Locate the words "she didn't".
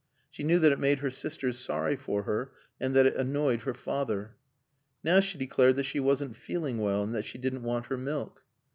7.25-7.61